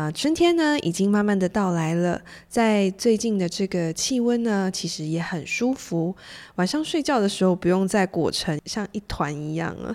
[0.00, 2.18] 啊、春天呢已经慢慢的到来了，
[2.48, 6.16] 在最近的这个气温呢，其实也很舒服。
[6.54, 9.94] 晚上睡觉的时候不用再裹成像一团一样了，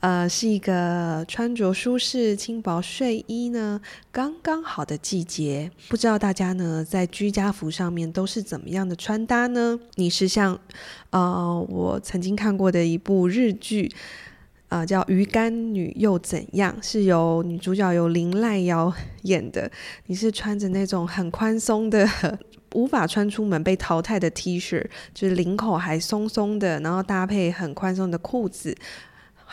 [0.00, 3.80] 呃，是一个穿着舒适轻薄睡衣呢
[4.12, 5.70] 刚刚好的季节。
[5.88, 9.80] 不知道大家呢在居家服上面都是怎么样的穿搭呢？
[9.94, 10.60] 你是像
[11.08, 13.90] 呃我曾经看过的一部日剧。
[14.68, 18.92] 啊、叫《鱼干女又怎样》，是由女主角由林濑瑶
[19.22, 19.70] 演的。
[20.06, 22.06] 你是穿着那种很宽松的，
[22.74, 24.84] 无法穿出门被淘汰的 T 恤，
[25.14, 28.76] 就是领口还松松的，然后搭配很宽松的裤子。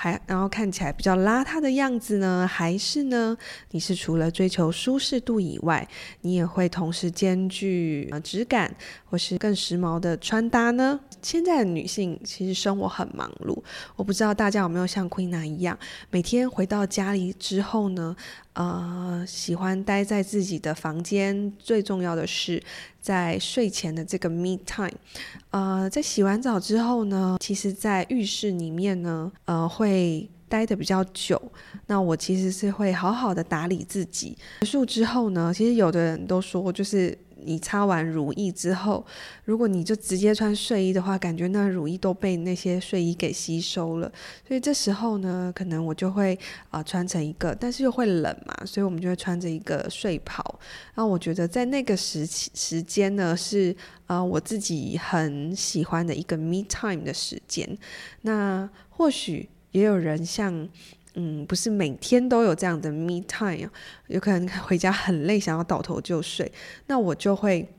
[0.03, 2.45] 还然后看起来比较邋遢的样子呢？
[2.45, 3.37] 还是呢？
[3.71, 5.87] 你是除了追求舒适度以外，
[6.19, 8.75] 你也会同时兼具呃质感
[9.05, 10.99] 或是更时髦的穿搭呢？
[11.21, 13.57] 现在的女性其实生活很忙碌，
[13.95, 15.79] 我不知道大家有没有像 Queen 一样，
[16.11, 18.13] 每天回到家里之后呢，
[18.53, 21.51] 呃，喜欢待在自己的房间。
[21.59, 22.61] 最重要的是，
[23.01, 24.91] 在睡前的这个 me time，
[25.51, 31.41] 呃，在洗完澡之后呢，其实，在浴室里面呢，呃，会待的比较久。
[31.87, 34.37] 那我其实是会好好的打理自己。
[34.61, 37.17] 结束之后呢，其实有的人都说，就是。
[37.45, 39.05] 你擦完乳液之后，
[39.45, 44.11] 如果你就直接穿睡衣的话，感觉那乳液都被那些睡衣给吸收了。
[44.47, 46.37] 所以这时候呢，可能我就会
[46.69, 50.59] 啊、穿成一个，但是又会冷嘛，所以我们就会穿着一个睡袍。
[50.95, 53.75] 那我觉得在那个时期时间呢，是
[54.07, 57.77] 啊、我自己很喜欢的一个 me time 的时间。
[58.21, 60.67] 那或许也有人像。
[61.15, 63.69] 嗯，不是每天都有这样的 me time，
[64.07, 66.51] 有可能回家很累，想要倒头就睡。
[66.87, 67.69] 那我就会，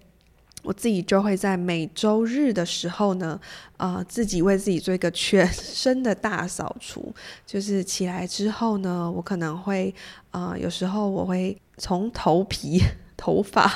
[0.62, 3.40] 我自己就会在每周日的时候呢，
[3.76, 7.12] 呃，自己为自己做一个全身的大扫除。
[7.44, 9.92] 就是起来之后呢，我可能会，
[10.30, 12.80] 呃，有时候我会从头皮、
[13.16, 13.68] 头发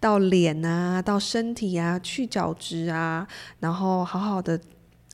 [0.00, 3.28] 到脸啊，到身体啊，去角质啊，
[3.60, 4.60] 然后好好的。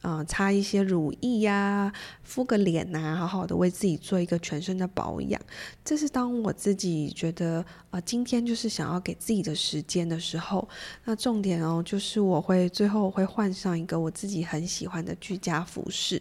[0.03, 1.93] 呃，擦一些乳液呀、
[2.23, 5.41] 敷个脸呐、啊，好好的为自己做一个全身的保养。
[5.85, 10.69] 这是当我自己觉得，呃，今天就是想要给自己的时间的时候。
[11.04, 16.21] 那重点哦，就是我会最后会换上一个我自己很喜欢的居家服饰。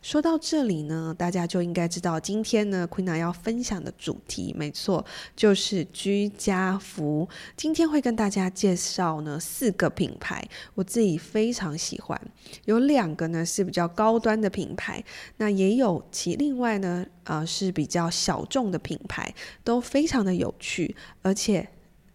[0.00, 7.28] 说到这里呢，大家就应该知道今天呢，Queen 要分享的主题，没错，就是居家服。
[7.56, 12.20] 今天会跟大家介绍呢四个品牌，我自己非常喜欢，
[12.66, 15.04] 有两个呢是比较高端的品牌，
[15.38, 21.68] 那也有其另外呢，啊是比较小众的品牌，都非常的有趣，而且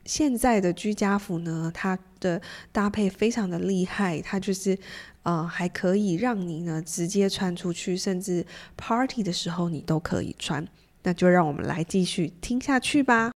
[0.06, 2.42] 现在的居家服呢，它的
[2.72, 4.78] 搭配非常的厉害，它就是
[5.22, 10.68] 呃还可以让你呢直接穿出去，甚至 party 的时候你都可以穿，
[11.04, 13.33] 那就让我们来继续听下去吧。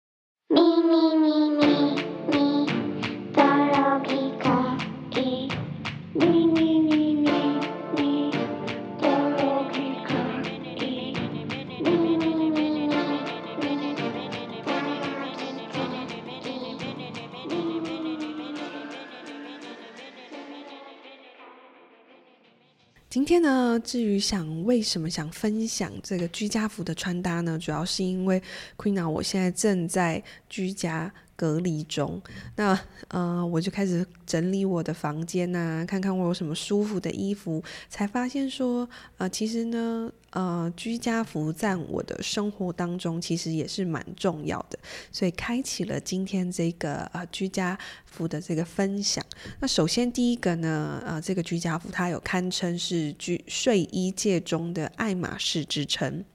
[23.40, 27.58] 那，至于想为什么想分享这个居家服的穿搭呢？
[27.59, 28.42] 主要是因为
[28.78, 32.20] ，Queen 啊我现在正在居家隔离中，
[32.56, 32.78] 那
[33.09, 44.80] 呃，我就开始整理我的房间呐、看看我有什么舒服的衣服，才发现说，呃，其实呢，呃，居家服在我的生活当中其实也是蛮重要的，
[45.12, 49.24] 所以开启了今天这个呃居家服的这个分享。
[49.59, 56.26] 那首先第一个呢，呃，这个居家服它有堪称是居睡衣界中的爱马仕之称。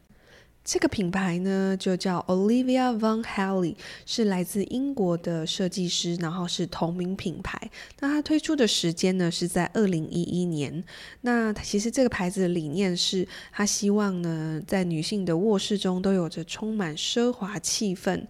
[0.64, 3.74] 这个品牌呢，就叫 Olivia von Halley，
[4.06, 7.70] 是来自英国的设计师，然后是同名品牌。
[7.98, 10.84] 那它推出的时间呢，是在二零一一年。
[11.22, 18.24] 那其实这个牌子的理念是，他希望呢，在女性的卧室中都有着充满奢华气氛，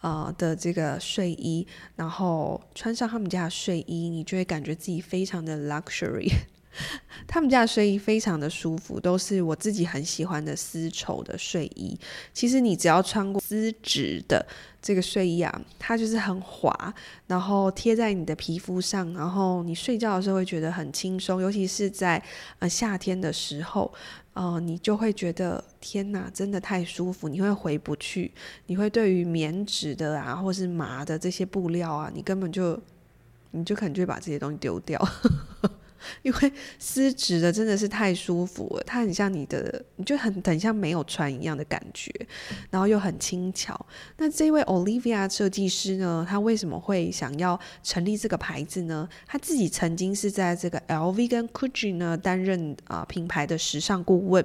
[0.00, 6.28] 呃的这个睡衣，然后穿上他们家的睡衣，你就会感觉自己非常的 luxury。
[7.26, 11.98] 他们家的睡衣非常的舒服，都是我自己很喜欢的丝绸的睡衣。
[12.32, 14.46] 其实你只要穿过丝质的
[14.80, 16.94] 这个睡衣啊，它就是很滑，
[17.26, 22.22] 然后贴在你的皮肤上，然后你睡觉的时候会觉得很轻松，尤其是在
[22.58, 23.92] 呃夏天的时候。
[24.36, 28.30] 呃，你就会觉得天哪，真的太舒服，你会回不去，
[28.66, 32.78] 你会对于棉质的啊，或是麻的这些布料啊，你根本就，
[33.52, 35.02] 你就可能就会把这些东西丢掉。
[36.22, 42.10] 因为丝质的真的是太舒服了，它很像你的，你就很很像没有穿一样的感觉，
[42.70, 43.86] 然后又很轻巧。
[44.18, 49.08] 那这位 Olivia 设计师呢，他为什么会想要成立这个牌子呢？
[49.26, 54.44] 他自己曾经是在这个 LV 跟 Gucci 呢担任啊、品牌的时尚顾问。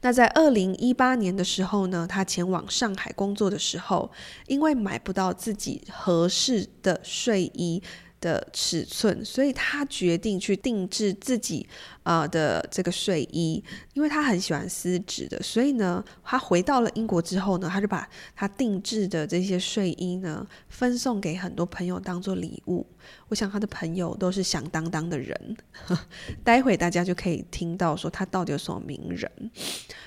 [0.00, 4.10] 那在二零一八年的时候呢，他前往上海工作的时候，
[4.46, 7.82] 因为买不到自己合适的睡衣。
[8.20, 11.66] 的尺寸，所以他决定去定制自己
[12.02, 13.62] 啊、的这个睡衣，
[13.94, 22.86] 因为他很喜欢丝质的，所以呢，他回到了英国之后呢，他就把他定制的这些睡衣呢分送给很多朋友当做礼物。
[23.28, 25.56] 我想他的朋友都是响当当的人，
[26.44, 29.30] 待会大家就可以听到说他到底有什么名人，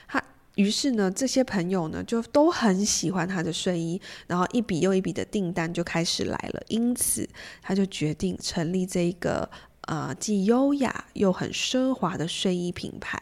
[0.07, 0.24] 他。
[0.55, 6.61] 于是呢，这些朋友呢就都很喜欢他的睡衣，然后一笔又一笔的订单就开始来了。
[6.67, 7.27] 因此，
[7.61, 9.50] 他就决定成立这个
[9.88, 13.19] 呃既优雅又很奢华的睡衣品牌。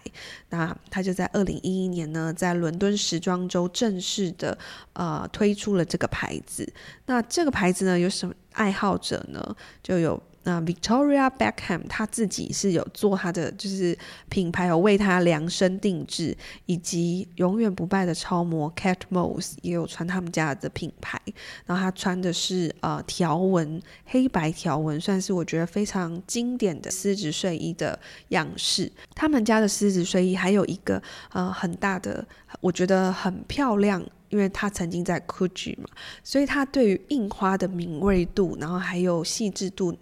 [0.49, 4.57] 那他就在二零一一年呢，在伦敦时装周正式的
[4.93, 6.71] 呃推出了这个牌子。
[7.05, 9.55] 那这个牌子呢，有什么爱好者呢？
[9.81, 10.21] 就有。
[10.43, 13.97] 那 Victoria Beckham 她自己是有做她的就是
[14.29, 16.35] 品牌，有为她量身定制，
[16.65, 21.21] 以及永远不败的超模 Kate Moss 也有穿他们家的品牌。
[21.65, 27.99] 然后她穿的是呃条纹黑白条纹，算是我觉得非常经典的丝质睡衣的
[28.29, 28.91] 样式。
[29.13, 31.01] 他们家的丝质睡衣还有一个
[31.33, 32.27] 呃很大的，
[32.59, 34.03] 我觉得很漂亮。
[34.31, 35.87] 因为他曾经在柯局嘛，
[36.23, 39.95] 所以他对于印花的敏锐度，然后还有细致度，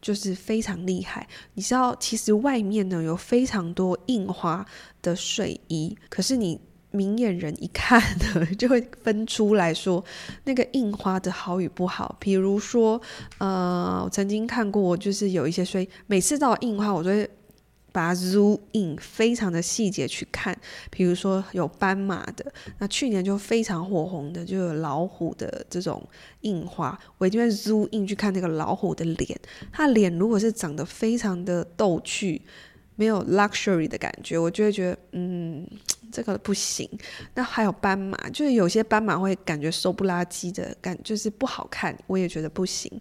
[0.00, 1.26] 就是非常厉害。
[1.54, 4.64] 你知道，其实外面呢有非常多印花
[5.02, 6.60] 的睡衣，可是你
[6.90, 10.04] 明眼人一看呢， 就会分出来说
[10.44, 12.16] 那个印花的好与不好。
[12.20, 13.00] 比如说，
[13.38, 17.28] 呃，我曾经看过，就是有一些睡衣，每次到印花，我都会。
[17.92, 20.56] 把它 zoom in，非常的细节去看，
[20.90, 26.02] 比如说有斑马的，那去年就非常火红的，就有老虎的这种
[26.42, 29.38] 印花，我一定会 zoom in 去看那个老虎的脸，
[29.72, 32.40] 它脸如果是长得非常的逗趣，
[32.96, 35.66] 没有 luxury 的感觉，我就会觉得，嗯，
[36.12, 36.88] 这个不行。
[37.34, 42.92] 那还有斑马，就是有些斑马会感觉瘦不拉几的感，就是不好看，我也觉得不行。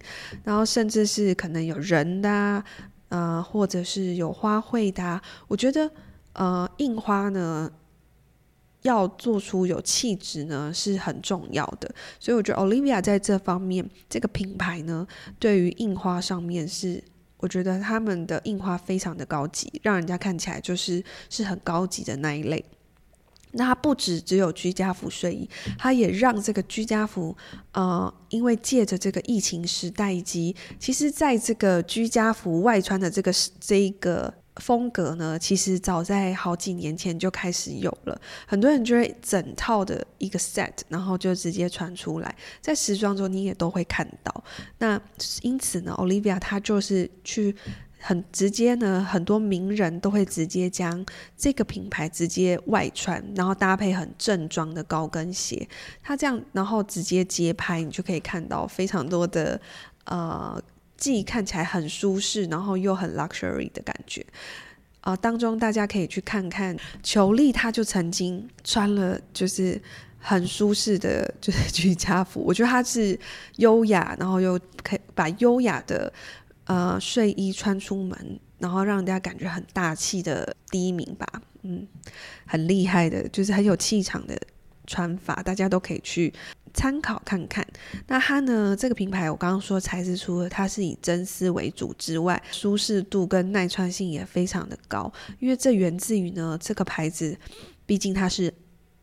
[0.44, 2.64] 然后甚至是可能有人的啊。
[3.10, 5.92] 呃，或者是有花卉的，我觉得
[6.34, 7.72] 呃，印花呢，
[8.84, 15.06] 要做出有气质呢是很重要的，所以我觉得 Olivia 在这方面，这个品牌呢，
[15.38, 17.04] 对于印花上面是，
[17.38, 22.64] 我觉得他们的印花非常的高级，让人家看起来就是是很高级的那一类。
[23.51, 27.36] 那它不止只有居家服睡衣，它也让这个居家服，
[27.72, 44.44] 呃，因为借着这个疫情时代以及，其实在这个居家服外穿的这个这一个风格呢，其实早在好几年前就开始有了，很多人就会整套的一个 set，然后就直接穿出来，在时装周你也都会看到。
[44.78, 45.02] 那
[45.42, 47.56] 因此呢，Olivia 她就是去。
[48.01, 51.06] 很直接呢，很多名人都会直接将
[51.38, 55.68] 这个品牌直接外穿，然后搭配很正装的高跟鞋。
[56.01, 59.60] 它这样，然后直接街拍，你就可以看到非常多的
[60.06, 60.62] 呃，
[60.96, 64.26] 既看起来很舒适，然后又很 luxury 的感觉。
[65.02, 69.81] 啊、呃，当中大家可以去看看裘丽，她就曾经穿了就是
[70.18, 72.42] 很舒适的，就是 居家服。
[72.42, 73.19] 我觉得她是
[73.57, 76.12] 优雅，然后又可以把优雅的。
[76.69, 81.26] 呃，睡衣穿出门，然后让人家感觉很大气的第一名吧，
[81.64, 81.88] 嗯，
[82.45, 84.40] 很厉害的，就是很有气场的
[84.85, 86.31] 穿法，大家都可以去
[86.71, 87.66] 参考看看。
[88.06, 97.35] 那它呢，这个品牌我刚刚说材质，除了它是以真丝为主之外，舒适度跟耐穿性也非常的高，因为这源自于呢，这个牌子
[97.88, 98.54] 毕竟它是。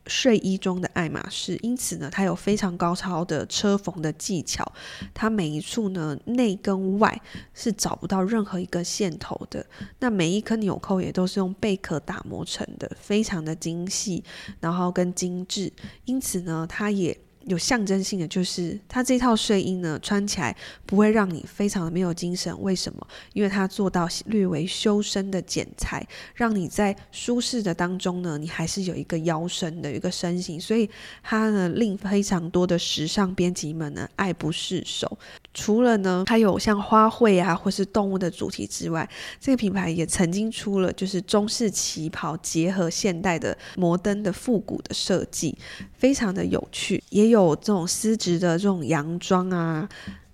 [0.07, 4.71] 睡衣中的爱马仕，因此呢，它有非常高超的车缝的技巧。
[5.13, 7.21] 它每一处呢，内跟外
[7.53, 9.65] 是找不到任何一个线头的。
[9.99, 14.23] 那每一颗纽扣也都是用贝壳打磨成的，非常的精细，
[14.61, 15.73] 然后跟精致。
[16.05, 17.19] 因此呢，它也。
[17.47, 22.55] 有象征性的就是，它这套睡衣呢，穿起来不会让你非常的没有精神。
[22.61, 23.07] 为什么？
[23.33, 30.91] 因为它做到略微修身的剪裁，让你在舒适的当中呢，你还是有一个腰身的一个身形，所以
[31.23, 35.17] 它呢令非常多的时尚编辑们呢爱不释手。
[35.57, 39.09] 除了呢，它有像花卉啊或是动物的主题之外，
[39.41, 45.57] 这个品牌也曾经出了就是中式旗袍结合现代的摩登的复古的设计，
[45.95, 49.89] 非常的有趣，也有这种丝质的这种洋装啊。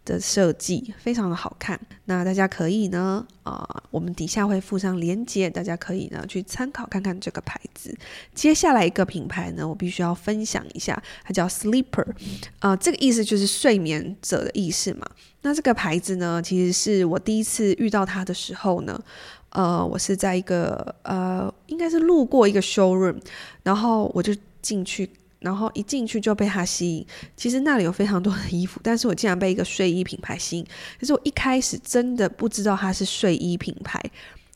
[0.04, 7.96] 的设计非常的好看，那大家可以呢，啊、我们底下会附上链接，大家可以呢去参考看看这个牌子。
[8.34, 12.06] 接下来一个品牌呢，我必须要分享一下，它叫 Sleeper，
[12.58, 15.06] 啊、这个意思就是睡眠者的意思嘛。
[15.42, 19.00] 那这个牌子呢，其实是我第一次遇到它的时候呢，
[19.50, 23.20] 呃，我是在一个呃，应该是路过一个 showroom，
[23.62, 25.08] 然后我就进去。
[25.42, 27.06] 然后一进去就被它吸引，
[27.36, 30.66] 其实那里有非常多的衣服，但是我竟然被一个睡衣品牌吸引。
[30.98, 34.00] 可是我一开始真的不知道它是睡衣品牌，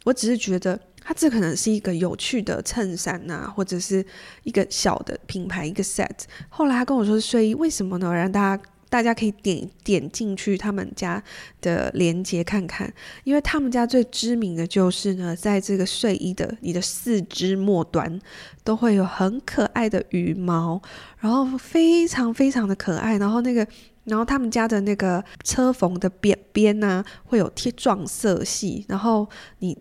[0.05, 4.05] 我只是觉得它这可能是一个有趣的衬衫呐、啊，或者是
[4.45, 6.11] 一个小的品牌一个 set。
[6.49, 8.13] 后来他跟我说是睡衣，为什么呢？
[8.15, 8.63] 让大家。
[8.89, 11.23] 大家可以点点进去他们家
[11.61, 12.93] 的链接看看，
[13.25, 18.21] 因为他们家最知名的就是呢，在这个睡衣的你的四肢末端
[18.63, 20.81] 都会有很可爱的羽毛，
[21.19, 23.67] 然后非常非常的可爱，然后那个，
[24.05, 29.29] 然后他们家的那个车缝的边边呢，会有贴撞色系，然后
[29.59, 29.77] 你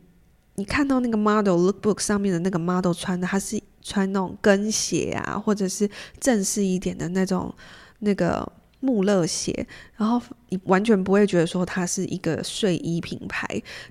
[0.56, 5.88] 你看到那个 model lookbook 上面的那个 model 穿的，他是穿那种跟鞋啊，或者是
[6.20, 7.54] 正式一点的那种
[8.00, 8.52] 那个。
[8.86, 9.66] 穆勒鞋，
[9.96, 13.44] 然后你完全不会觉得说它是一个睡衣品牌。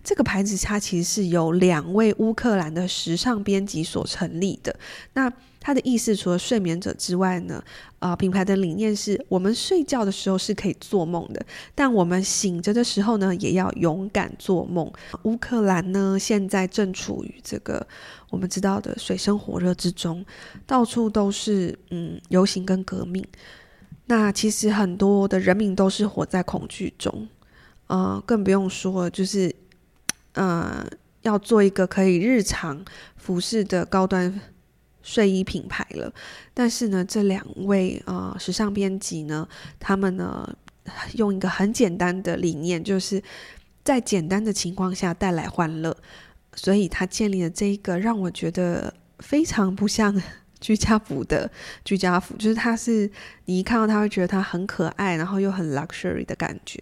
[0.04, 4.74] 这个牌子它其实是由两位乌克兰的时尚编辑所成立的。
[5.14, 7.62] 那它的意思除了睡眠者之外呢，
[7.98, 14.92] 啊、品牌的理念是我们睡觉的时候是可以做梦的，但我们醒着的时候呢，也要勇敢做梦。
[15.22, 17.84] 乌克兰呢，现在正处于这个
[18.28, 20.24] 我们知道的水深火热之中，
[20.66, 23.24] 到处都是嗯游行跟革命。
[24.06, 27.26] 那其实很多的人民都是活在恐惧中，
[27.86, 29.54] 呃，更不用说就是，
[30.34, 30.86] 呃，
[31.22, 32.84] 要做一个可以日常
[33.16, 34.38] 服饰的高端
[35.02, 36.12] 睡衣品牌了。
[36.52, 39.48] 但是呢，这两位呃时尚编辑呢，
[39.80, 40.54] 他们呢
[41.14, 43.22] 用一个很简单的理念，就是
[43.82, 45.96] 在简单的情况下带来欢乐，
[46.54, 50.22] 所以他建立了这一个让我觉得非常不像。
[50.64, 51.50] 居家服的
[51.84, 53.10] 居家服，就是它是
[53.44, 56.80] 你一看到它会觉得它很可爱，然后又很 luxury 的感觉，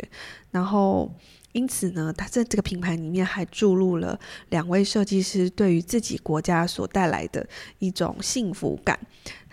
[0.52, 1.10] 然后。
[1.52, 4.18] 因此呢，他在这个品牌里面还注入了
[4.48, 7.46] 两位设计师对于自己国家所带来的
[7.78, 8.98] 一种幸福感。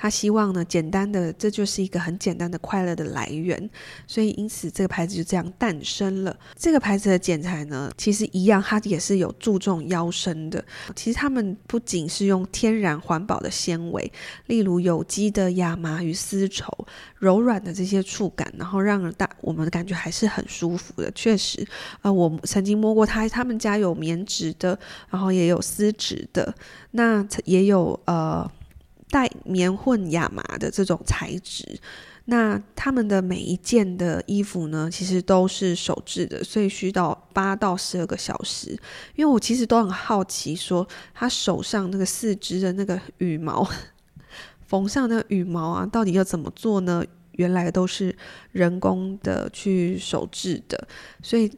[0.01, 3.69] 他希望呢，简单的这就是一个很简单的快乐的来源。
[4.07, 6.33] 所以，因此这个牌子就这样诞生了。
[6.55, 10.63] 这个牌子的剪裁呢，其实一样，它也是有注重腰身的。
[10.95, 14.09] 其实他们不仅是用天然环保的纤维，
[14.45, 16.87] 例如有机的亚麻与丝绸，
[17.17, 21.11] 柔软的这些触感，然后让大我们的感觉还是很舒服的。
[21.11, 21.67] 确实。
[22.01, 24.77] 啊、我曾经摸过他，他们家有棉质的，
[25.09, 26.53] 然后也有丝质的，
[26.91, 28.49] 那也有呃
[29.09, 31.79] 带棉混亚麻的这种材质。
[32.25, 38.69] 那他们的每一件的衣服呢，其实都是手制的，所以需要到八到十二个小时。
[39.15, 43.67] 因为我其实都很好奇，说他手上那个四肢的那个羽毛，
[44.67, 47.03] 缝上那个羽毛啊，到底要怎么做呢？
[47.31, 48.15] 原来都是
[48.51, 50.87] 人工的去手制的，
[51.23, 51.51] 所以。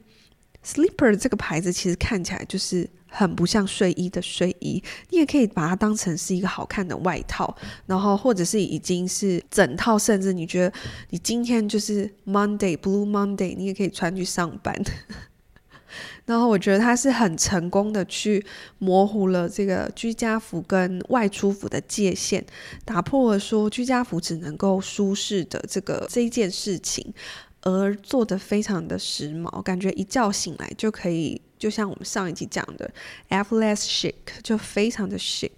[0.65, 10.73] Sleeper 这个牌子其实看起来就是很不像睡衣的睡衣，你也可以把它当成是一个好看的外套，然后或者是已经是整套，甚至你觉得
[11.09, 14.73] 你今天就是 Monday Blue Monday，你也可以穿去上班。
[16.25, 18.45] 然后我觉得它是很成功的去
[18.77, 22.45] 模糊了这个居家服跟外出服的界限，
[22.85, 27.13] 打破了说居家服只能够舒适的这个这一件事情。
[27.61, 32.91] 而做的非常的时髦，感觉一觉醒来就可以，就像我们上一集讲的
[33.29, 35.51] ，effortless chic，就非常的 chic，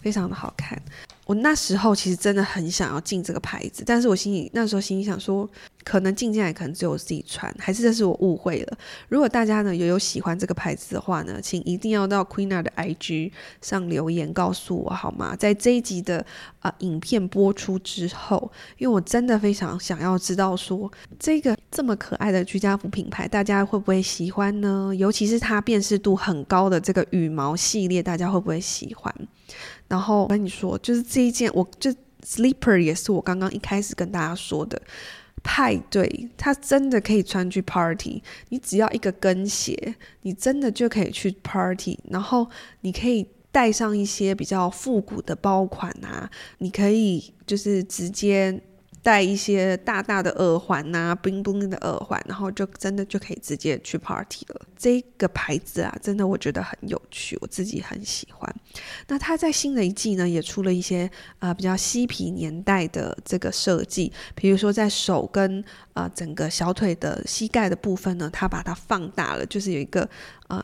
[0.00, 0.80] 非常的好看。
[1.26, 5.46] 我那时候其实真的很想要进这个牌子，但是我心里那时候心里想说。
[5.86, 8.76] 可能进进来可能只有我自己穿，还是这是我误会了。
[9.08, 13.30] 如果大家呢也有喜欢这个牌子的话呢，请一定要到 Queena 的 IG
[13.62, 15.36] 上留言告诉我好吗？
[15.36, 16.26] 在这一集的
[16.58, 20.90] 啊、影片播出之后，因为我真的非常想要知道说
[21.20, 24.92] 这个这么可爱的居家服品牌，大家会不会喜欢呢？
[24.92, 29.14] 尤其是它辨识度很高的这个羽毛系列，大家会不会喜欢？
[29.88, 31.92] 然后我跟你说，就是这一件，我就
[32.24, 34.80] Sleeper 也是我刚刚一开始跟大家说的。
[35.48, 38.20] 派对，它真的可以穿去 party。
[38.48, 41.96] 你只要一个跟鞋，你真的就可以去 party。
[42.10, 42.50] 然后
[42.80, 46.28] 你可以带上一些比较复古的包款啊，
[46.58, 48.60] 你可以就是直接
[49.06, 54.60] 戴一些大大的耳环呐、啊，bling bling 的耳环，然后就真的就可以直接去 party 了。
[54.76, 58.52] 这个牌子啊，真的我觉得很有趣，我自己很喜欢。
[59.06, 61.08] 那它在新的一季呢，也出了一些
[61.38, 70.08] 啊、比较嬉皮年代的这个设计，比如说在手跟啊、整个小腿的膝盖的部分呢，它把它放大了，就是有一个
[70.48, 70.60] 呃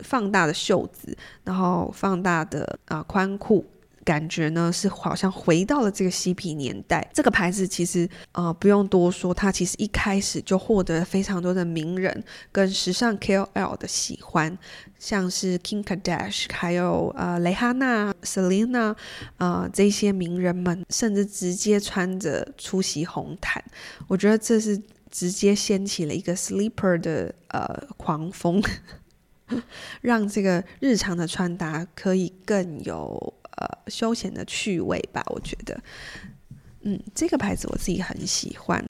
[0.00, 3.64] 放大的袖子，然后放大的啊、宽裤。
[4.08, 7.06] 感觉呢是好像回到了这个嬉皮年代。
[7.12, 14.56] 这个牌子其实呃不用多说，它其实一开始就获得非常多的名人跟时尚 KOL 的喜欢，
[14.98, 18.96] 像是 Kim Kardashian，还有呃蕾哈娜、Selena
[19.36, 23.62] 啊、这些名人们，甚至直接穿着出席红毯。
[24.06, 28.62] 我觉得这是直接掀起了一个 sleeper 的呃狂风，
[30.00, 33.34] 让这个日常的穿搭可以更有。
[33.58, 35.80] 呃，休闲的趣味吧，我觉得，
[36.82, 38.87] 嗯，这个牌子我自己很喜欢。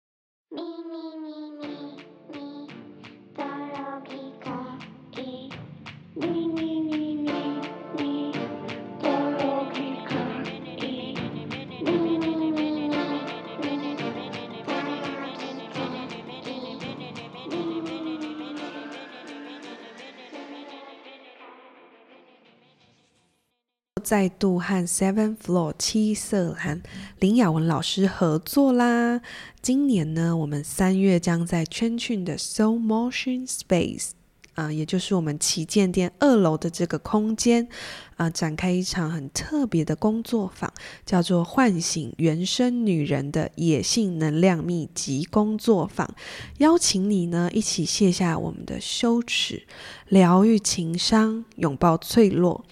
[24.09, 26.83] 再度和 Seven Floor 七色蓝
[27.21, 29.21] 林雅文老师合作啦！
[29.61, 34.13] 今年呢，我们三月将在 CHENCHUN 的 Soul Motion Space
[34.55, 37.69] 啊、也就是我们旗舰店二楼的这个空间
[38.17, 40.73] 啊、展开一场很特别的工作坊，
[41.05, 46.13] 叫做“唤醒原生女人的野性能量秘笈”工作坊，
[46.57, 49.65] 邀请你呢一起卸下我们的羞耻，
[50.09, 52.65] 疗愈情伤，拥抱脆弱。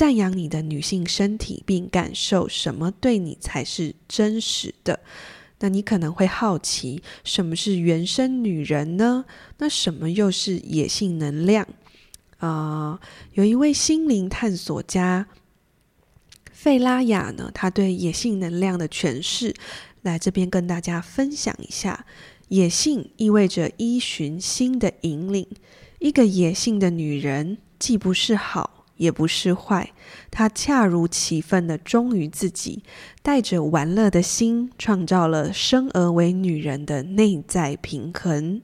[0.00, 5.00] 赞扬你的女性身体，并感受什么对你才是真实的。
[5.58, 9.26] 那你可能会好奇，什么是原生女人呢？
[9.58, 11.68] 那什么又是野性能量？
[12.38, 12.98] 啊、
[13.34, 15.26] 有一位心灵探索家
[16.50, 19.54] 费拉雅呢，他对野性能量的诠释，
[20.00, 22.06] 来这边跟大家分享一下。
[22.48, 25.46] 野性意味着依循心的引领，
[25.98, 28.79] 一个野性的女人，既不是好。
[29.00, 29.92] 也不是坏，
[30.30, 32.82] 她恰如其分地忠于自己，
[33.22, 38.60] 带着玩乐的心，创造了生而为女人的内在平衡。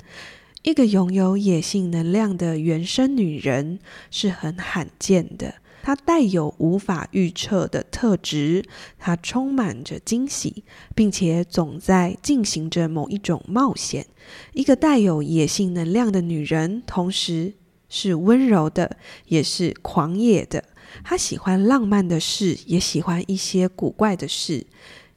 [0.63, 3.79] 一个拥有野性能量的原生女人
[4.11, 8.63] 是很罕见的，她带有无法预测的特质，
[8.99, 14.05] 她充满着惊喜，并且总在进行着某一种冒险。
[14.53, 17.55] 一个带有野性能量的女人，同时，
[17.89, 18.97] 是温柔的，
[19.27, 20.65] 也是狂野的。
[21.05, 24.67] 她喜欢浪漫的事，也喜欢一些古怪的事。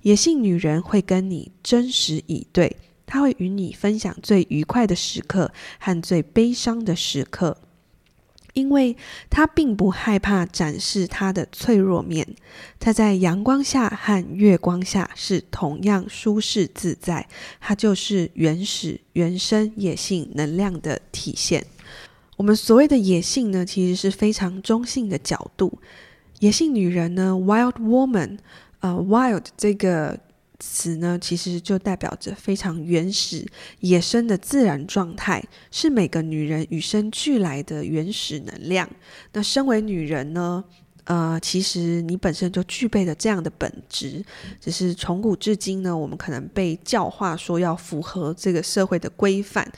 [0.01, 7.57] 野性女人会跟你真实以对，她会与你分享最愉快的时刻和最悲伤的时刻，
[8.53, 8.95] 因为
[9.29, 12.35] 她并不害怕展示她的脆弱面。
[12.79, 17.27] 她在阳光下和月光下是同样舒适自在。
[17.59, 21.65] 她就是原始、原生野性能量的体现。
[22.39, 25.77] 我们所谓的野性呢，其实是非常中性的角度。
[26.39, 28.37] 野性女人呢，wild woman，
[28.79, 30.17] 呃，wild 这个
[30.57, 33.45] 词呢，其实就代表着非常原始、
[33.81, 38.89] 野生的自然状态，是每个女人与生俱来的原始能量。
[39.33, 40.63] 那身为女人呢，
[41.03, 44.23] 呃，其实你本身就具备了这样的本质，
[44.61, 49.69] 只是从古至今呢，我们可能被教化说要符合这个社会的规范，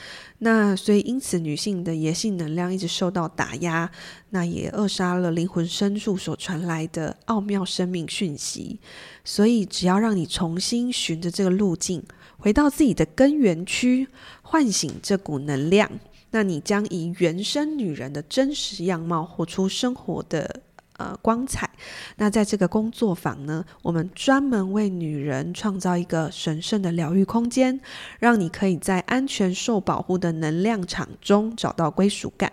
[0.43, 3.91] 那所以因此女性的野性能量一直受到打压，
[4.31, 8.79] 那也扼杀了灵魂深处所传来的奥妙生命讯息。
[9.23, 12.01] 所以只要让你重新循着这个路径，
[12.39, 14.07] 回到自己的根源区，
[14.41, 15.87] 唤醒这股能量，
[16.31, 20.61] 那你将以原生女人的真实样貌活出生活的。
[20.97, 21.69] 呃，光彩。
[22.17, 27.79] 那在这个工作坊呢，我们专门为女人创造一个神圣的疗愈空间，
[28.19, 32.51] 让你可以在安全、受保护的能量场中找到归属感，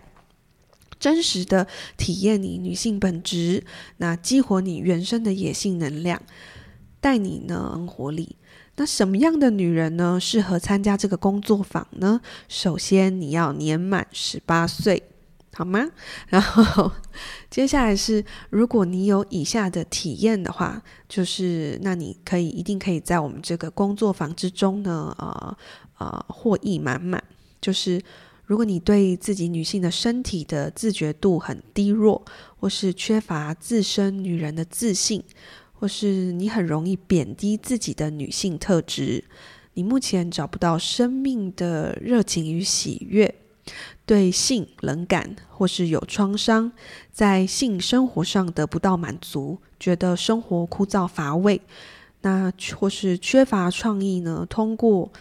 [0.98, 3.64] 真实的体验你女性本质，
[3.98, 6.22] 那激活你原生的野性能量，
[7.00, 8.36] 带你呢活力。
[8.76, 12.20] 那什么样的女人呢，适合参加这个工作坊呢？
[12.48, 15.02] 首先，你要年满十八岁。
[15.58, 15.90] 好吗？
[16.30, 16.88] 然后
[17.50, 25.56] 接下来是，如果你有以下的体验的话，就是那你可以一定可以在我们这个工作坊之中呢，呃
[25.98, 27.20] 呃，获益满满。
[27.60, 28.00] 就是
[28.44, 32.24] 如果你对自己女性的身体的自觉度很低落，
[32.60, 35.24] 或是缺乏自身女人的自信，
[35.72, 39.24] 或是你很容易贬低自己的女性特质，
[39.74, 43.34] 你目前找不到生命的热情与喜悦，
[44.08, 46.72] 对性冷感，或是有创伤，
[47.12, 51.60] 在性生活上得不到满足，觉得生活枯燥乏味，
[52.22, 54.46] 那或是缺乏创意呢？
[54.48, 55.12] 通过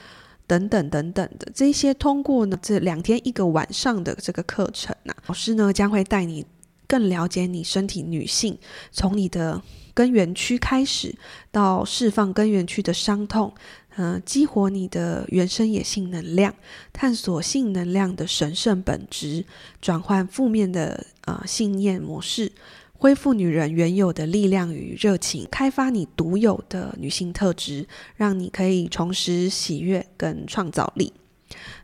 [0.48, 6.46] 等等等等的这些，通过呢这两天一个晚上的这个课程呢、老师呢将会带你
[6.88, 8.58] 更了解你身体女性，
[8.94, 9.62] 从你的
[9.94, 11.14] 根源区开始，
[11.52, 13.54] 到释放根源区的伤痛。
[13.98, 16.54] 嗯、呃，激活你的原生野性能量，
[16.94, 19.44] 探索性能量的神圣本质，
[19.82, 22.52] 转换负面的啊、呃、信念模式，
[22.94, 31.12] 恢复女人原有的力量与热情，开发你独有的女性特质，让你可以重拾喜悦跟创造力。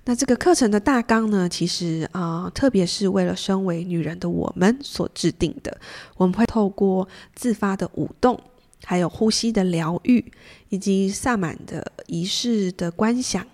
[0.05, 5.75] 那这个课程的大纲呢，其实啊、特别是为了身为女人的我们所制定的，
[6.17, 8.39] 我们会透过自发的舞动。
[8.85, 10.31] 还有呼吸的疗愈，
[10.69, 13.45] 以及萨满的仪式的观想，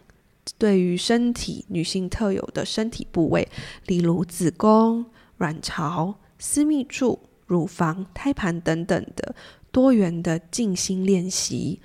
[0.57, 3.47] 对于身体女性特有的身体部位，
[3.85, 5.05] 例如子宫、
[5.37, 9.35] 卵巢、私密处、乳房、胎盘等等的
[9.71, 11.79] 多元的静心练习，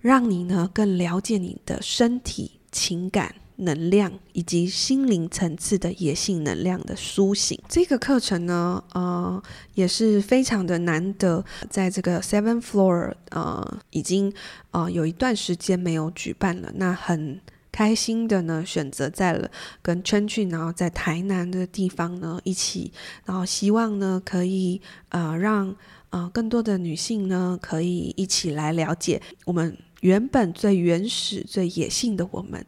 [0.00, 3.34] 让你呢更了解你的身体情感。
[3.56, 9.40] 能量以及心灵层次的野性能量的苏醒，这个课程呢，呃，
[9.74, 14.32] 也是非常的难得，在这个 Seven Floor，呃，已经
[14.72, 16.72] 呃有一段时间没有举办了。
[16.74, 17.40] 那很
[17.70, 19.48] 开心的呢，选择在了
[19.80, 22.92] 跟圈圈，然后在台南的地方呢一起，
[23.24, 25.74] 然后希望呢可以呃让
[26.10, 32.64] 呃更多的女性呢可以一起来了解我们原本最原始、最野性的我们。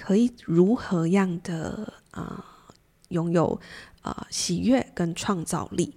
[0.00, 2.44] 可以如何样的啊、
[3.08, 3.60] 拥有
[4.02, 5.94] 啊、喜悦跟创造力？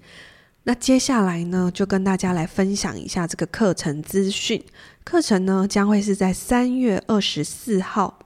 [0.64, 4.64] 那接下来呢，就跟大家来分享一下这个课程资讯。
[5.04, 8.20] 课程呢将会是在三月二十四号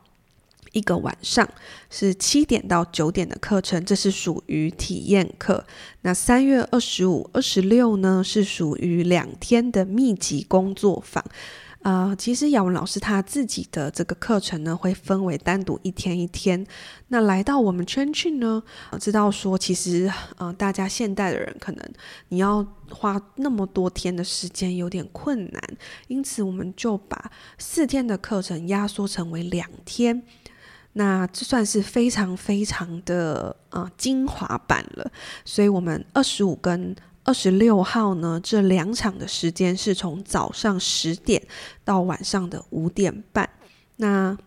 [0.71, 1.47] 一个晚上，
[1.89, 5.65] 是七点到九点的课程，这是属于体验课。
[6.01, 11.23] 那三月二十五、二十六呢是属于两天的密集工作坊。
[11.85, 16.65] 啊、其实雅文老师他自己的这个课程呢，会分为单独一天一天。
[17.09, 18.63] 那来到我们圈去呢，
[18.99, 21.93] 知道说其实，呃，大家现代的人可能
[22.29, 25.61] 你要花那么多天的时间有点困难，
[26.07, 30.23] 因此我们就把四天的课程压缩成为两天。
[30.93, 35.11] 那这算是非常非常的呃精华版了。
[35.43, 36.95] 所以我们二十五跟
[37.25, 41.41] 二十六号呢，这两场的时间是从早上十点
[41.83, 43.49] 到晚上的五点半。
[43.97, 44.37] 那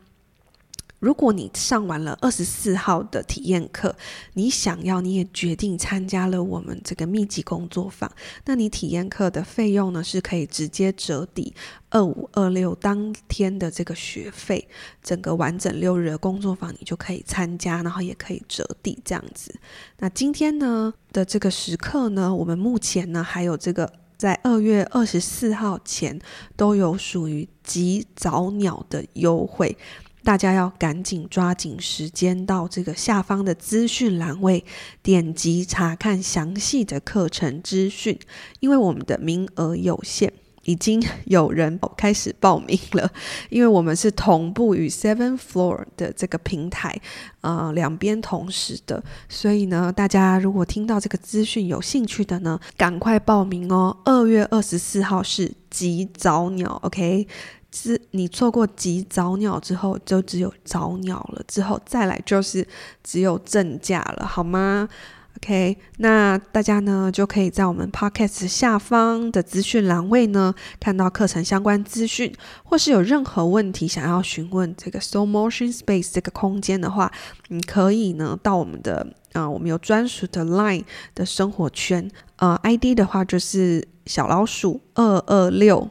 [1.01, 3.95] 如果你上完了二十四号的体验课，
[4.35, 8.11] 你想要，你也决定参加了我们这个密集工作坊，
[8.45, 11.55] 那你体验课的费用呢，是可以直接折抵
[11.91, 14.67] 二五二六当天的这个学费，
[15.03, 19.55] 整个完整六日的工作坊你就可以参加，然后也可以折抵这样子。
[19.99, 26.21] 那今天呢的这个时刻呢，我们目前呢还有这个在二月二十四号前
[26.57, 29.77] 都有属于极早鸟的优惠。
[30.25, 34.65] 大家要赶紧抓紧时间到这个下方的资讯栏位
[35.03, 38.19] 点击查看详细的课程资讯，
[38.61, 40.31] 因为我们的名额有限，
[40.65, 43.11] 已经有人开始报名了。
[43.49, 47.01] 因为我们是同步与 Seven Floor 的这个平台，
[47.41, 53.97] 呃，两边同时的，所以呢，大家如果听到这个资讯有兴趣的呢，赶快报名哦。
[54.05, 57.27] 二月二十四号是极早鸟，OK。
[57.73, 61.43] 是你错过极早鸟之后，就只有早鸟了。
[61.47, 62.67] 之后再来就是
[63.05, 64.89] 只有正价了，好吗
[65.37, 77.13] ？OK，那大家呢就可以在我们 Podcast 下方的资讯栏位呢看到课程相关资讯，或是有任何问题想要询问这个 Soul Motion Space 这个空间的话，
[77.49, 85.89] 你可以呢到我们的啊、我们有专属的 Line 的生活圈，呃，ID 的话就是小老鼠二二六。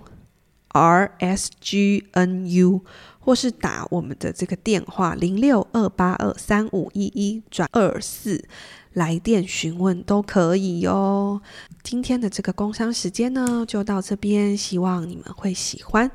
[0.78, 2.82] R S G N U，
[3.20, 8.48] 或是打我们的这个电话零六二八二三五一一转二四
[8.94, 11.42] 来电询问都可以哟。
[11.84, 16.10] 今天的这个工商时间呢，就到这边，希望你们会喜欢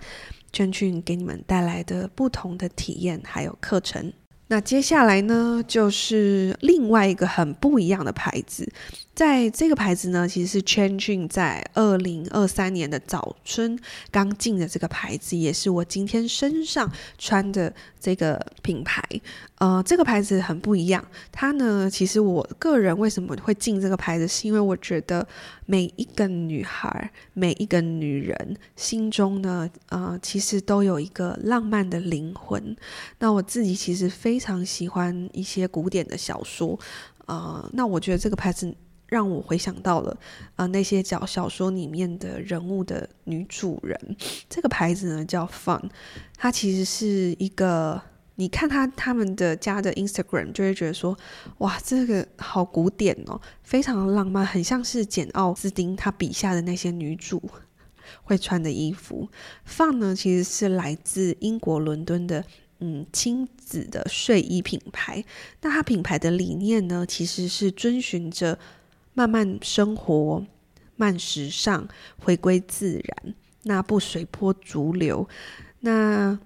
[0.53, 4.13] 圈圈给你们带来的不同的体验还有课程。
[4.49, 8.71] 那接下来呢，就是另外一个很不一样的牌子。
[9.15, 13.79] 在这个牌子呢，其实是 Changing 在二零二三年的早春
[14.11, 19.03] 刚进的这个牌子，也是我今天身上穿的这个品牌。
[19.59, 21.05] 呃，这个牌子很不一样。
[21.31, 25.27] 它呢，其实我个人为什么会进这个牌子，是因为我觉得
[25.67, 32.75] 每一个女孩、每一个女人心中呢，呃，其实都有一个浪漫的灵魂。
[33.19, 36.81] 那我自己其实非常喜欢一些古典的小说，
[37.27, 38.75] 呃，那我觉得这个牌子。
[39.13, 40.17] 让我回想到了
[40.57, 44.17] 啊、那些小小说里面的人物的女主人。
[44.49, 45.91] 这个牌子呢叫 Fawn，
[46.39, 48.01] 它其实是一个，
[48.37, 51.15] 你看他他们的家的 Instagram 就会觉得说，
[51.59, 57.43] 哇，这个好古典哦，非常浪漫，很像是简奥斯汀他笔下的那些女主
[58.23, 59.29] 会穿的衣服。
[59.69, 62.43] fan 呢其实是来自英国伦敦的
[62.79, 65.23] 嗯亲子的睡衣品牌。
[65.61, 68.59] 那它品牌的理念呢，其实是遵循着。
[69.15, 70.45] 慢慢生活，
[70.97, 71.87] 慢时尚，
[72.19, 75.29] 回归自然，那不随波逐流。
[75.81, 76.39] 那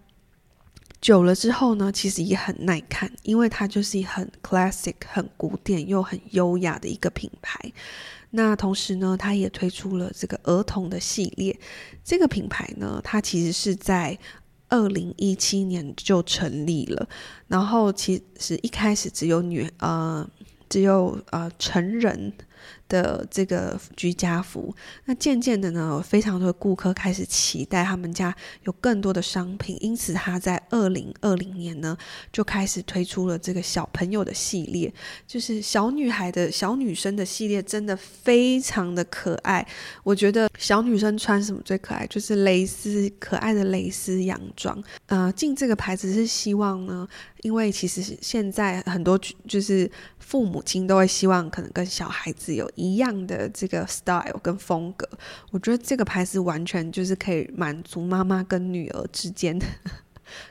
[1.00, 7.72] 久了之后呢，其实也很耐看，因为它就是很 classic、很古典又很优雅的一个品牌。
[8.30, 11.56] 那同时呢，它也推出了这个儿童的系列。
[12.02, 14.18] 这个品牌呢，它其实是在
[14.68, 17.08] 二零一七年就成立了，
[17.46, 20.28] 然后其实一开始只有女呃，
[20.68, 22.32] 只有呃成人。
[22.88, 31.96] 的这个居家服，那渐渐的呢，非常多的顾客开始期待他们家有更多的商品，因此他在二零二零年呢，
[32.32, 34.92] 就开始推出了这个小朋友的系列，
[35.26, 39.66] 就是小女孩的小女生的系列，真的非常的可爱。
[40.02, 44.82] 我觉得小女生穿什么最可爱，就是蕾丝，可爱的蕾丝洋装。
[45.06, 47.06] 呃，进这个牌子是希望呢，
[47.46, 52.66] 因为其实现在很多就是父母亲都会希望可能跟小孩子有。
[52.74, 55.08] 一样的这个 style 跟风格，
[55.50, 59.58] 我觉得这个牌子完全就是可以满足妈妈跟女儿之间，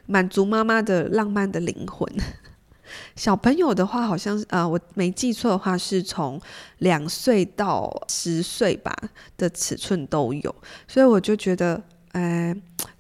[0.05, 2.12] 满足妈妈的浪漫的灵魂。
[3.15, 6.41] 小朋友的话，好像呃，我没记错的话，是从
[6.79, 8.95] 两岁到十岁吧
[9.38, 10.55] 的尺寸都有，
[10.88, 11.81] 所以我就觉得，
[12.13, 12.55] 呃，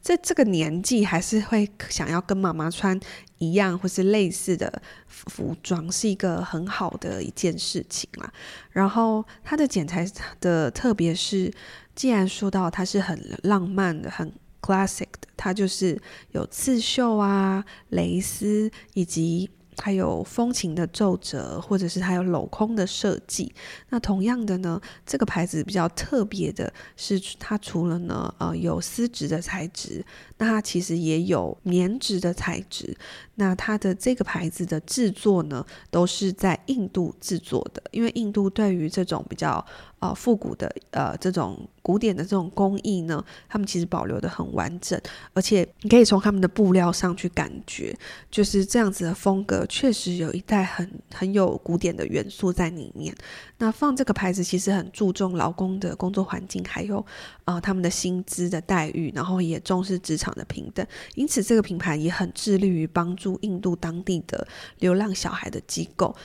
[0.05, 2.99] 在这个年纪还是会想要跟妈妈穿。
[3.37, 8.31] 一样或是类似的服装是一个很好的一件事情啦。
[8.71, 10.07] 然后它的剪裁
[10.39, 11.51] 的特别是，
[11.93, 19.49] 既然说到它是很浪漫的、很 classic 的，它就是有刺绣啊、蕾丝以及。
[19.75, 23.53] 它有风情的皱褶，或者是它有镂空的设计。
[23.89, 30.05] 那同样的呢，这个牌子比较特别的是，它除了呢，呃，有丝质的材质，
[30.37, 32.95] 那它其实也有棉质的材质。
[33.35, 39.65] 那它的这个牌子的制作呢，都是在印度制作的，因为印度对于这种比较。
[39.99, 44.99] 呃，复古的呃，这种古典的这种工艺呢，他们其实保留得很完整，
[45.33, 47.95] 而且你可以从他们的布料上去感觉，
[48.31, 53.15] 就是这样子的风格，确实有一带很很有古典的元素在里面。
[53.59, 57.05] 那放这个牌子其实很注重劳工的工作环境，还有
[57.43, 64.47] 呃他们的薪资的待遇，然后也重视职场的平等，因此这个品牌也很致力于帮助印度当地的
[64.79, 66.15] 流浪小孩的机构。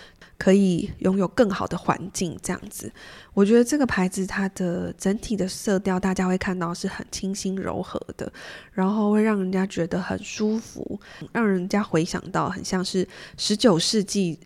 [0.40, 2.90] 可以拥有更好的环境，这样子，
[3.34, 8.32] 我觉得这个牌子它的整体的色调，大家会看到是很清新柔和的，
[8.72, 10.98] 然后会让人家觉得很舒服，
[11.34, 14.38] 让人家回想到很像是十九世纪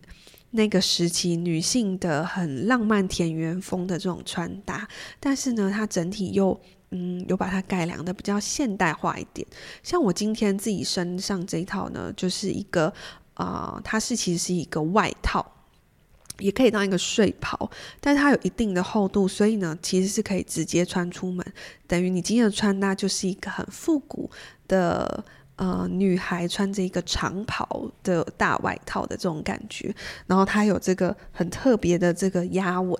[0.50, 4.88] 那个时期女性的很浪漫田园风的这种穿搭，
[5.20, 9.46] 但是呢，它整体又嗯有把它改良的比较现代化一点。
[9.84, 12.92] 像我今天自己身上这一套呢，就是一个
[13.34, 15.44] 啊、它是其实是一个外套。
[16.38, 17.70] 也可以当一个睡袍，
[18.00, 21.44] 但是它有一定的厚度，所以呢，其实是可以直接穿出门。
[21.86, 24.30] 等于你今天的穿搭就是一个很复古
[24.66, 25.24] 的
[25.56, 29.94] 呃女孩穿着一个长袍的大外套的这种感觉。
[30.26, 32.98] 然后它有这个很特别的这个压纹，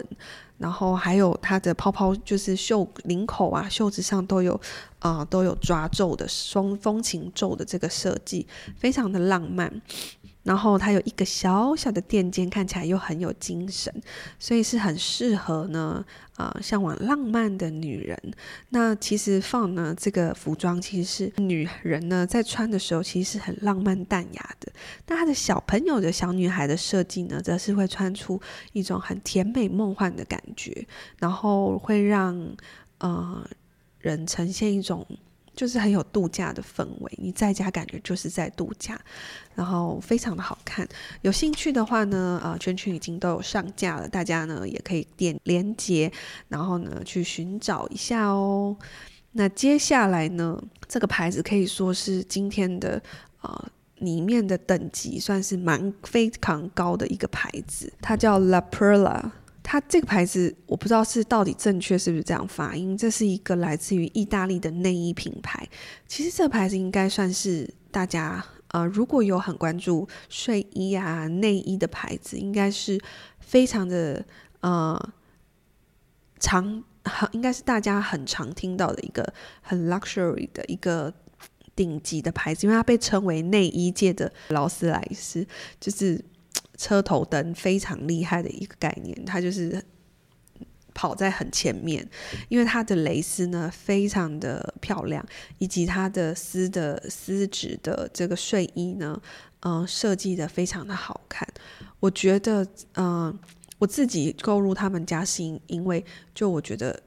[0.58, 4.58] 然后还有它的泡泡，就是袖领口啊、袖子上都有
[5.00, 9.82] 啊、都有抓皱的双风情皱的这个设计，非常的浪漫。
[10.44, 13.92] 然后它有一个小小的垫肩，看起来又很有精神，
[14.38, 16.04] 所以是很适合呢
[16.36, 18.18] 啊、向往浪漫的女人。
[18.68, 24.72] 那其实 Fawn 呢这个服装，其实是女人呢在穿的时候，其实是很浪漫淡雅的。
[25.06, 28.40] 那她的小朋友的小女孩的设计呢，则是会穿出
[28.72, 30.86] 一种很甜美梦幻的感觉，
[31.18, 32.54] 然后会让
[32.98, 33.48] 呃
[33.98, 35.06] 人呈现一种
[35.54, 39.00] 就是很有度假的氛围，你在家感觉就是在度假，
[39.54, 40.86] 然后非常的好看。
[41.22, 46.10] 有兴趣的话呢，呃，圈圈已经都有上架了，大家呢也可以点连接，
[46.48, 48.76] 然后呢去寻找一下哦。
[49.32, 53.02] 那接下来呢，这个牌子可以说是今天的
[53.42, 59.30] 呃里面的等级算是蛮非常高的一个牌子，它叫 La Perla。
[59.64, 65.68] 它这个牌子我不知道是到底正确是不是这样发音，这是一个来自于意大利的内衣品牌。
[66.06, 73.00] 其实这个牌子应该算是大家呃如果有很关注睡衣啊内衣的牌子，应该是
[73.40, 74.24] 非常的
[74.60, 75.12] 呃
[76.38, 76.84] 常。
[77.06, 81.12] 很应该是大家很常听到的一个很 luxury 的一个
[81.76, 85.46] 顶级的牌子，因为它被称为内衣界的劳斯莱斯，
[85.78, 86.18] 就是
[86.76, 89.24] 车头灯非常厉害的一个概念。
[89.24, 89.82] 它就是
[90.92, 92.08] 跑在很前面，
[92.48, 95.24] 因为它的蕾丝呢非常的漂亮，
[95.58, 99.20] 以及它的丝的丝质的这个睡衣呢，
[99.60, 101.46] 嗯、设计的非常的好看。
[101.98, 103.36] 我觉得，嗯、
[103.78, 107.02] 我自己购入他们家是因为，就我觉得，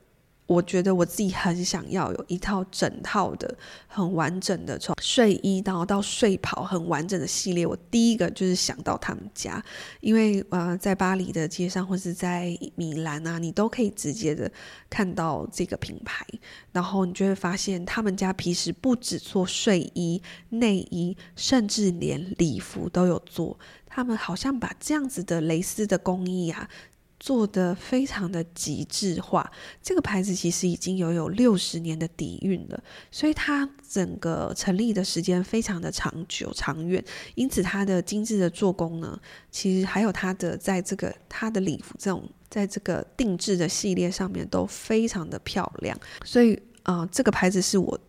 [0.48, 3.54] 我觉得我自己很想要有一套整套的
[3.86, 7.68] 很完整的从睡衣然后到睡袍很完整的系列。
[7.68, 9.64] 我第一个就是想到他们家，
[10.00, 14.50] 因为呃，在巴黎的街上或是在米兰啊，你都可以直接的
[14.90, 16.26] 看到这个品牌，
[16.72, 23.60] 然后你就会发现他们家平时不只做睡衣、内衣，甚至连礼服都有做。
[23.86, 26.70] 他们好像把这样子的蕾丝的工艺啊，
[27.20, 29.52] 做得非常的极致化。
[29.82, 37.04] 这个牌子其实已经有有六十年的底蕴了，所以它整个成立的时间非常的长久长远。
[37.36, 46.00] 因此，它的精致的做工呢，其实还有它的在这个它的礼服这种在这个定制的系列上面都非常的漂亮。
[46.24, 48.00] 所以，啊、这个牌子是我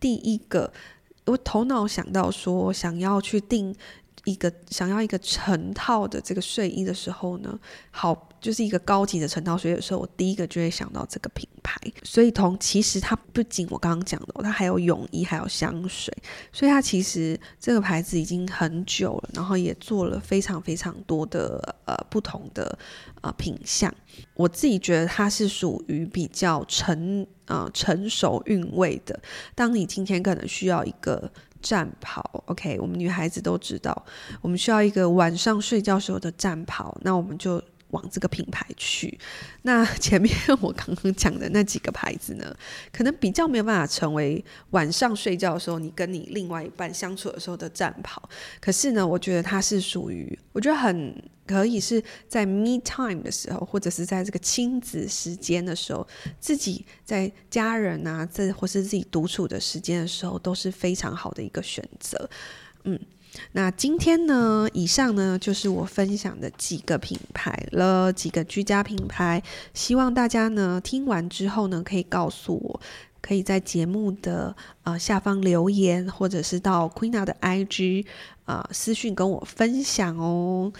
[0.00, 0.72] 第一个
[1.26, 3.74] 我头脑想到说想要去订。
[4.28, 7.58] 一个想要一个成套的这个睡衣的时候呢，
[7.90, 11.74] 好，就是一个高级的成套睡衣的时候，我第一个就会想到这个品牌。
[12.02, 16.14] 所以同其实它不仅我刚刚讲的，它还有泳衣，还有香水，
[16.52, 22.78] 所以它其实这个牌子已经很久了，然后也做了非常非常多的呃不同的
[23.22, 23.92] 呃品相。
[24.34, 29.18] 我自己觉得它是属于比较成呃成熟韵味的。
[29.54, 31.30] 当你今天可能需要一个。
[31.60, 34.04] 战袍，OK，我们女孩子都知道，
[34.40, 39.18] 我们需要一个晚上睡觉时候的战袍，那我们就往这个品牌去。
[39.62, 42.56] 那 前面我刚刚讲的那几个牌子呢，
[42.92, 48.28] 可能比较没有办法成为晚上睡觉的时候你跟你另外一半相处的时候的战袍。
[48.60, 51.14] 可是呢，我觉得它是属于，我觉得很。
[51.48, 56.06] 可以是在 me time 的时候，或者是在这个亲子时间的时候，
[56.38, 62.28] 自己在家人啊，这或是自己独处的时间的时候，都是非常好的一个选择。
[62.90, 62.98] 嗯，
[63.52, 69.42] 那今天呢，以上呢就是我分享的几个品牌了，几个居家品牌。
[69.74, 72.80] 希望大家呢听完之后呢，可以告诉我，
[73.20, 78.06] 可以在节目的呃下方留言，或者是到 Queena 的 IG
[78.46, 80.72] 啊、私讯跟我分享哦。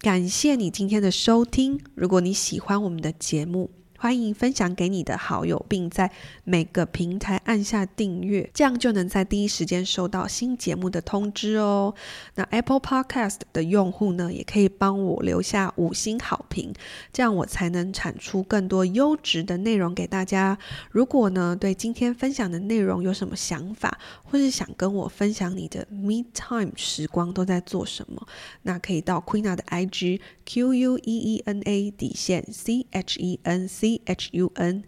[0.00, 1.80] 感谢你今天的收听。
[1.94, 3.70] 如果你喜欢我们的节目，
[4.04, 6.12] 欢迎分享给你的好友，并在
[6.44, 11.94] 每个平台按下订阅，这样就能在第一时间收到新节目的通知哦。
[12.34, 16.70] 那 Apple Podcast 的用户呢，也可以帮我留下五星好评，
[17.14, 20.58] 这样我才能产出更多优质的内容给大家。
[20.90, 28.26] 如果呢，对今天分享的内容有什么想法，或是想跟我分享你的 Me Time 时光都在做什么，
[28.64, 33.93] 那可以到 Queena 的 IG Q U E E N A 底线 C H E N C。
[34.04, 34.84] H U N，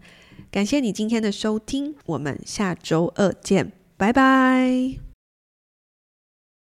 [0.51, 5.06] 感谢你今天的收听，我们下周二见，拜拜。